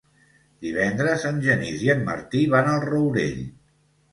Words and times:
Divendres 0.65 1.27
en 1.31 1.37
Genís 1.49 1.83
i 1.89 1.91
en 1.97 2.03
Martí 2.09 2.43
van 2.55 2.73
al 2.73 2.83
Rourell. 2.89 3.45